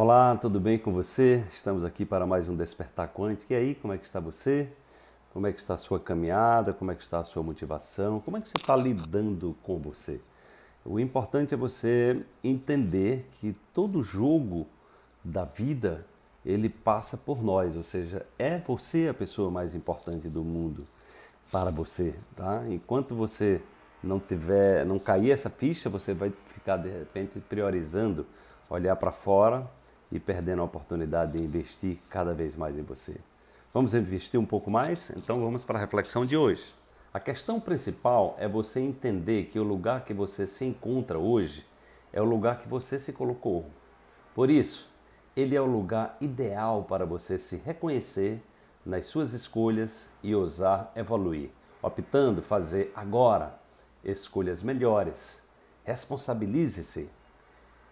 Olá, 0.00 0.36
tudo 0.36 0.60
bem 0.60 0.78
com 0.78 0.92
você? 0.92 1.44
Estamos 1.50 1.82
aqui 1.82 2.04
para 2.04 2.24
mais 2.24 2.48
um 2.48 2.54
Despertar 2.54 3.12
Quântico. 3.12 3.52
E 3.52 3.56
aí, 3.56 3.74
como 3.74 3.92
é 3.92 3.98
que 3.98 4.06
está 4.06 4.20
você? 4.20 4.68
Como 5.32 5.44
é 5.44 5.52
que 5.52 5.60
está 5.60 5.74
a 5.74 5.76
sua 5.76 5.98
caminhada? 5.98 6.72
Como 6.72 6.92
é 6.92 6.94
que 6.94 7.02
está 7.02 7.18
a 7.18 7.24
sua 7.24 7.42
motivação? 7.42 8.20
Como 8.20 8.36
é 8.36 8.40
que 8.40 8.46
você 8.46 8.56
está 8.56 8.76
lidando 8.76 9.56
com 9.60 9.76
você? 9.76 10.20
O 10.84 11.00
importante 11.00 11.52
é 11.52 11.56
você 11.56 12.24
entender 12.44 13.28
que 13.40 13.56
todo 13.74 14.00
jogo 14.00 14.68
da 15.24 15.44
vida 15.44 16.06
ele 16.46 16.68
passa 16.68 17.16
por 17.16 17.42
nós, 17.42 17.74
ou 17.74 17.82
seja, 17.82 18.24
é 18.38 18.56
você 18.56 19.08
a 19.08 19.14
pessoa 19.14 19.50
mais 19.50 19.74
importante 19.74 20.28
do 20.28 20.44
mundo 20.44 20.86
para 21.50 21.72
você, 21.72 22.14
tá? 22.36 22.62
Enquanto 22.68 23.16
você 23.16 23.60
não 24.00 24.20
tiver, 24.20 24.86
não 24.86 24.96
cair 24.96 25.32
essa 25.32 25.50
ficha, 25.50 25.90
você 25.90 26.14
vai 26.14 26.32
ficar 26.54 26.76
de 26.76 26.88
repente 26.88 27.40
priorizando 27.40 28.24
olhar 28.70 28.94
para 28.94 29.10
fora 29.10 29.68
e 30.10 30.18
perdendo 30.18 30.62
a 30.62 30.64
oportunidade 30.64 31.32
de 31.32 31.44
investir 31.44 31.98
cada 32.08 32.32
vez 32.32 32.56
mais 32.56 32.78
em 32.78 32.82
você. 32.82 33.16
Vamos 33.72 33.94
investir 33.94 34.40
um 34.40 34.46
pouco 34.46 34.70
mais? 34.70 35.10
Então 35.10 35.40
vamos 35.40 35.64
para 35.64 35.78
a 35.78 35.80
reflexão 35.80 36.24
de 36.24 36.36
hoje. 36.36 36.74
A 37.12 37.20
questão 37.20 37.60
principal 37.60 38.36
é 38.38 38.48
você 38.48 38.80
entender 38.80 39.46
que 39.46 39.58
o 39.58 39.62
lugar 39.62 40.04
que 40.04 40.14
você 40.14 40.46
se 40.46 40.64
encontra 40.64 41.18
hoje 41.18 41.66
é 42.12 42.20
o 42.20 42.24
lugar 42.24 42.58
que 42.58 42.68
você 42.68 42.98
se 42.98 43.12
colocou. 43.12 43.66
Por 44.34 44.50
isso, 44.50 44.90
ele 45.36 45.54
é 45.54 45.60
o 45.60 45.66
lugar 45.66 46.16
ideal 46.20 46.84
para 46.84 47.04
você 47.04 47.38
se 47.38 47.56
reconhecer 47.56 48.42
nas 48.84 49.06
suas 49.06 49.32
escolhas 49.32 50.10
e 50.22 50.34
ousar 50.34 50.92
evoluir, 50.96 51.50
optando 51.82 52.42
fazer 52.42 52.92
agora 52.94 53.58
escolhas 54.02 54.62
melhores. 54.62 55.46
Responsabilize-se 55.84 57.08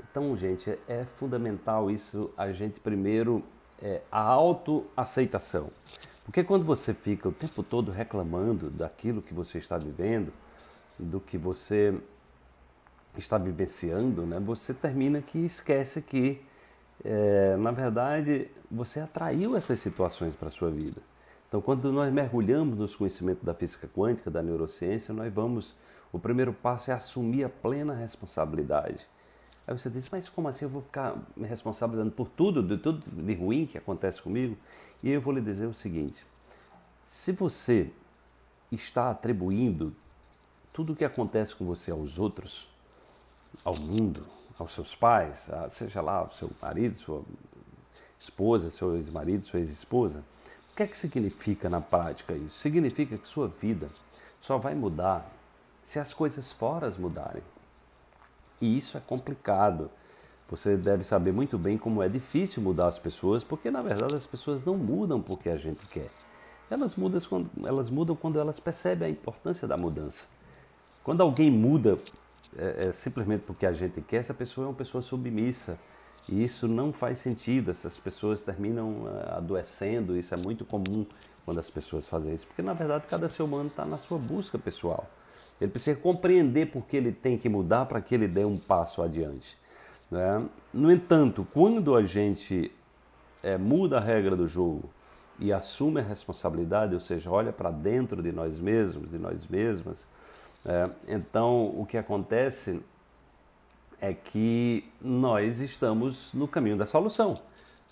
então, 0.00 0.36
gente, 0.36 0.78
é, 0.88 1.04
fundamental 1.16 1.90
isso, 1.90 2.30
a 2.36 2.52
gente 2.52 2.78
primeiro, 2.80 3.42
é, 3.82 4.00
a 4.10 4.20
autoaceitação. 4.20 5.70
Porque 6.24 6.44
quando 6.44 6.64
você 6.64 6.92
fica 6.92 7.28
o 7.28 7.32
tempo 7.32 7.62
todo 7.62 7.90
reclamando 7.90 8.70
daquilo 8.70 9.22
que 9.22 9.34
você 9.34 9.58
está 9.58 9.78
vivendo, 9.78 10.32
do 10.98 11.20
que 11.20 11.38
você 11.38 11.94
está 13.16 13.38
vivenciando, 13.38 14.22
né, 14.26 14.38
você 14.38 14.74
termina 14.74 15.20
que 15.20 15.38
esquece 15.38 16.02
que, 16.02 16.40
é, 17.04 17.56
na 17.56 17.70
verdade, 17.70 18.48
você 18.70 19.00
atraiu 19.00 19.56
essas 19.56 19.80
situações 19.80 20.34
para 20.34 20.48
a 20.48 20.50
sua 20.50 20.70
vida. 20.70 21.00
Então, 21.48 21.62
quando 21.62 21.90
nós 21.90 22.12
mergulhamos 22.12 22.78
nos 22.78 22.94
conhecimentos 22.94 23.42
da 23.42 23.54
física 23.54 23.88
quântica, 23.88 24.30
da 24.30 24.42
neurociência, 24.42 25.14
nós 25.14 25.32
vamos. 25.32 25.74
O 26.12 26.18
primeiro 26.18 26.52
passo 26.52 26.90
é 26.90 26.94
assumir 26.94 27.44
a 27.44 27.48
plena 27.48 27.94
responsabilidade 27.94 29.06
Aí 29.68 29.78
você 29.78 29.90
diz, 29.90 30.08
mas 30.08 30.30
como 30.30 30.48
assim 30.48 30.64
eu 30.64 30.70
vou 30.70 30.80
ficar 30.80 31.14
me 31.36 31.46
responsabilizando 31.46 32.10
por 32.10 32.26
tudo, 32.26 32.62
de 32.62 32.78
tudo 32.78 33.04
de 33.06 33.34
ruim 33.34 33.66
que 33.66 33.76
acontece 33.76 34.22
comigo? 34.22 34.56
E 35.02 35.10
eu 35.10 35.20
vou 35.20 35.30
lhe 35.30 35.42
dizer 35.42 35.66
o 35.66 35.74
seguinte: 35.74 36.24
se 37.04 37.32
você 37.32 37.92
está 38.72 39.10
atribuindo 39.10 39.94
tudo 40.72 40.94
o 40.94 40.96
que 40.96 41.04
acontece 41.04 41.54
com 41.54 41.66
você 41.66 41.90
aos 41.90 42.18
outros, 42.18 42.66
ao 43.62 43.76
mundo, 43.76 44.24
aos 44.58 44.72
seus 44.72 44.94
pais, 44.94 45.50
a, 45.50 45.68
seja 45.68 46.00
lá 46.00 46.24
o 46.24 46.32
seu 46.32 46.50
marido, 46.62 46.96
sua 46.96 47.22
esposa, 48.18 48.70
seu 48.70 48.96
ex-marido, 48.96 49.44
sua 49.44 49.60
ex-esposa, 49.60 50.24
o 50.72 50.76
que 50.76 50.82
é 50.82 50.86
que 50.86 50.96
significa 50.96 51.68
na 51.68 51.82
prática 51.82 52.32
isso? 52.32 52.56
Significa 52.56 53.18
que 53.18 53.28
sua 53.28 53.48
vida 53.48 53.90
só 54.40 54.56
vai 54.56 54.74
mudar 54.74 55.30
se 55.82 55.98
as 55.98 56.14
coisas 56.14 56.50
fora 56.50 56.90
mudarem. 56.98 57.42
E 58.60 58.76
isso 58.76 58.96
é 58.96 59.00
complicado. 59.00 59.90
Você 60.50 60.76
deve 60.76 61.04
saber 61.04 61.32
muito 61.32 61.58
bem 61.58 61.76
como 61.76 62.02
é 62.02 62.08
difícil 62.08 62.62
mudar 62.62 62.86
as 62.86 62.98
pessoas, 62.98 63.44
porque 63.44 63.70
na 63.70 63.82
verdade 63.82 64.14
as 64.14 64.26
pessoas 64.26 64.64
não 64.64 64.76
mudam 64.76 65.20
porque 65.20 65.48
a 65.48 65.56
gente 65.56 65.86
quer. 65.86 66.08
Elas 66.70 66.96
mudam 66.96 67.20
quando 67.20 67.50
elas, 67.64 67.90
mudam 67.90 68.16
quando 68.16 68.38
elas 68.38 68.58
percebem 68.58 69.08
a 69.08 69.10
importância 69.10 69.68
da 69.68 69.76
mudança. 69.76 70.26
Quando 71.04 71.22
alguém 71.22 71.50
muda 71.50 71.98
é, 72.56 72.88
é, 72.88 72.92
simplesmente 72.92 73.42
porque 73.42 73.66
a 73.66 73.72
gente 73.72 74.00
quer, 74.00 74.18
essa 74.18 74.34
pessoa 74.34 74.66
é 74.66 74.68
uma 74.68 74.76
pessoa 74.76 75.02
submissa. 75.02 75.78
E 76.28 76.44
isso 76.44 76.68
não 76.68 76.92
faz 76.92 77.18
sentido. 77.18 77.70
Essas 77.70 77.98
pessoas 77.98 78.42
terminam 78.42 79.04
uh, 79.04 79.36
adoecendo. 79.36 80.16
Isso 80.16 80.34
é 80.34 80.36
muito 80.36 80.64
comum 80.64 81.06
quando 81.48 81.60
as 81.60 81.70
pessoas 81.70 82.06
fazem 82.06 82.34
isso, 82.34 82.46
porque 82.46 82.60
na 82.60 82.74
verdade 82.74 83.06
cada 83.08 83.26
ser 83.26 83.42
humano 83.42 83.68
está 83.68 83.82
na 83.86 83.96
sua 83.96 84.18
busca 84.18 84.58
pessoal. 84.58 85.08
Ele 85.60 85.70
precisa 85.70 85.98
compreender 85.98 86.66
por 86.66 86.84
que 86.86 86.96
ele 86.96 87.12
tem 87.12 87.36
que 87.36 87.48
mudar 87.48 87.86
para 87.86 88.00
que 88.00 88.14
ele 88.14 88.28
dê 88.28 88.44
um 88.44 88.56
passo 88.56 89.02
adiante. 89.02 89.58
Né? 90.10 90.46
No 90.72 90.90
entanto, 90.90 91.46
quando 91.52 91.96
a 91.96 92.02
gente 92.02 92.72
é, 93.42 93.58
muda 93.58 93.98
a 93.98 94.00
regra 94.00 94.36
do 94.36 94.46
jogo 94.46 94.88
e 95.38 95.52
assume 95.52 96.00
a 96.00 96.04
responsabilidade, 96.04 96.94
ou 96.94 97.00
seja, 97.00 97.30
olha 97.30 97.52
para 97.52 97.70
dentro 97.70 98.22
de 98.22 98.32
nós 98.32 98.58
mesmos, 98.60 99.10
de 99.10 99.18
nós 99.18 99.46
mesmas, 99.46 100.06
é, 100.64 100.90
então 101.06 101.74
o 101.78 101.86
que 101.86 101.96
acontece 101.96 102.80
é 104.00 104.12
que 104.12 104.84
nós 105.00 105.60
estamos 105.60 106.32
no 106.32 106.46
caminho 106.46 106.76
da 106.76 106.86
solução. 106.86 107.40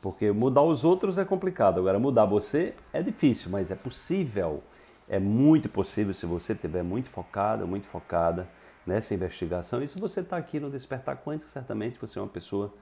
Porque 0.00 0.30
mudar 0.32 0.62
os 0.62 0.84
outros 0.84 1.16
é 1.16 1.24
complicado, 1.24 1.78
agora 1.78 1.98
mudar 1.98 2.26
você 2.26 2.74
é 2.92 3.02
difícil, 3.02 3.50
mas 3.50 3.70
é 3.70 3.74
possível. 3.74 4.62
É 5.08 5.18
muito 5.18 5.68
possível 5.68 6.14
se 6.14 6.26
você 6.26 6.52
estiver 6.52 6.82
muito 6.82 7.08
focado, 7.08 7.66
muito 7.66 7.86
focada 7.86 8.48
nessa 8.86 9.14
investigação. 9.14 9.82
E 9.82 9.86
se 9.86 9.98
você 9.98 10.20
está 10.20 10.36
aqui 10.36 10.58
no 10.58 10.70
Despertar 10.70 11.22
Quântico, 11.22 11.50
certamente 11.50 11.98
você 11.98 12.18
é 12.18 12.22
uma 12.22 12.28
pessoa 12.28 12.72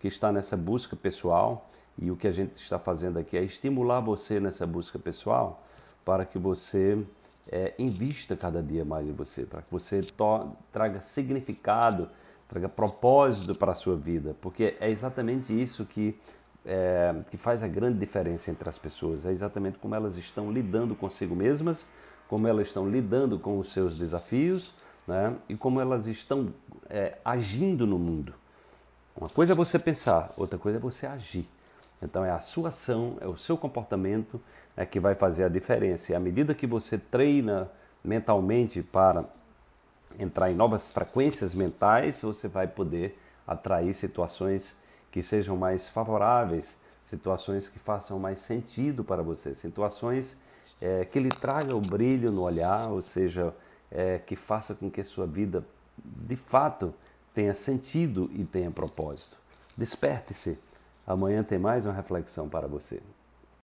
que 0.00 0.08
está 0.08 0.32
nessa 0.32 0.56
busca 0.56 0.96
pessoal. 0.96 1.70
E 2.00 2.10
o 2.10 2.16
que 2.16 2.28
a 2.28 2.32
gente 2.32 2.54
está 2.56 2.78
fazendo 2.78 3.18
aqui 3.18 3.36
é 3.36 3.42
estimular 3.42 4.00
você 4.00 4.38
nessa 4.38 4.66
busca 4.66 4.98
pessoal 4.98 5.64
para 6.04 6.24
que 6.24 6.38
você 6.38 7.04
é, 7.50 7.74
invista 7.78 8.36
cada 8.36 8.62
dia 8.62 8.84
mais 8.84 9.08
em 9.08 9.12
você, 9.12 9.44
para 9.44 9.62
que 9.62 9.70
você 9.70 10.04
traga 10.72 11.00
significado, 11.00 12.08
traga 12.48 12.68
propósito 12.68 13.54
para 13.54 13.72
a 13.72 13.74
sua 13.74 13.96
vida, 13.96 14.36
porque 14.40 14.76
é 14.80 14.90
exatamente 14.90 15.58
isso 15.58 15.84
que 15.84 16.18
é, 16.68 17.14
que 17.30 17.38
faz 17.38 17.62
a 17.62 17.66
grande 17.66 17.98
diferença 17.98 18.50
entre 18.50 18.68
as 18.68 18.78
pessoas. 18.78 19.24
É 19.24 19.32
exatamente 19.32 19.78
como 19.78 19.94
elas 19.94 20.18
estão 20.18 20.52
lidando 20.52 20.94
consigo 20.94 21.34
mesmas, 21.34 21.88
como 22.28 22.46
elas 22.46 22.68
estão 22.68 22.88
lidando 22.88 23.38
com 23.38 23.58
os 23.58 23.72
seus 23.72 23.96
desafios 23.96 24.74
né? 25.06 25.34
e 25.48 25.56
como 25.56 25.80
elas 25.80 26.06
estão 26.06 26.52
é, 26.90 27.16
agindo 27.24 27.86
no 27.86 27.98
mundo. 27.98 28.34
Uma 29.16 29.30
coisa 29.30 29.52
é 29.52 29.56
você 29.56 29.78
pensar, 29.78 30.32
outra 30.36 30.58
coisa 30.58 30.76
é 30.78 30.80
você 30.80 31.06
agir. 31.06 31.48
Então 32.00 32.24
é 32.24 32.30
a 32.30 32.40
sua 32.40 32.68
ação, 32.68 33.16
é 33.20 33.26
o 33.26 33.36
seu 33.36 33.56
comportamento 33.56 34.40
é 34.76 34.84
que 34.84 35.00
vai 35.00 35.14
fazer 35.14 35.44
a 35.44 35.48
diferença. 35.48 36.12
E 36.12 36.14
à 36.14 36.20
medida 36.20 36.54
que 36.54 36.66
você 36.66 36.98
treina 36.98 37.68
mentalmente 38.04 38.82
para 38.82 39.24
entrar 40.18 40.50
em 40.50 40.54
novas 40.54 40.90
frequências 40.90 41.54
mentais, 41.54 42.22
você 42.22 42.46
vai 42.46 42.68
poder 42.68 43.18
atrair 43.46 43.92
situações 43.94 44.76
que 45.10 45.22
sejam 45.22 45.56
mais 45.56 45.88
favoráveis, 45.88 46.78
situações 47.04 47.68
que 47.68 47.78
façam 47.78 48.18
mais 48.18 48.38
sentido 48.38 49.02
para 49.02 49.22
você, 49.22 49.54
situações 49.54 50.36
é, 50.80 51.04
que 51.04 51.18
lhe 51.18 51.30
tragam 51.30 51.78
o 51.78 51.80
brilho 51.80 52.30
no 52.30 52.42
olhar, 52.42 52.88
ou 52.88 53.02
seja, 53.02 53.54
é, 53.90 54.18
que 54.18 54.36
faça 54.36 54.74
com 54.74 54.90
que 54.90 55.00
a 55.00 55.04
sua 55.04 55.26
vida 55.26 55.64
de 56.04 56.36
fato 56.36 56.94
tenha 57.34 57.54
sentido 57.54 58.30
e 58.34 58.44
tenha 58.44 58.70
propósito. 58.70 59.36
Desperte-se. 59.76 60.58
Amanhã 61.06 61.42
tem 61.42 61.58
mais 61.58 61.86
uma 61.86 61.94
reflexão 61.94 62.48
para 62.48 62.66
você. 62.66 63.00